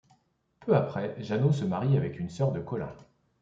Peu 0.61 0.75
après, 0.75 1.13
Jeannot 1.19 1.51
se 1.51 1.63
marie 1.63 1.95
avec 1.95 2.17
une 2.19 2.31
sœur 2.31 2.51
de 2.51 2.59
Colin. 2.59 2.91